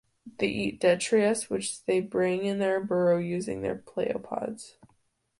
[0.39, 4.77] They eat detritus which they bring into their burrow using their pleopods.